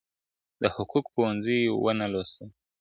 د 0.61 0.63
حقوق 0.75 1.05
پوهنځي 1.15 1.57
ونه 1.83 2.05
لوستله, 2.13 2.51